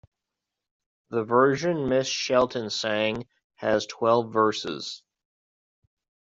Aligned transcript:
The 1.11 1.23
version 1.23 1.87
Miss 1.87 2.07
Shelton 2.07 2.71
sang 2.71 3.27
has 3.57 3.85
twelve 3.85 4.33
verses. 4.33 5.03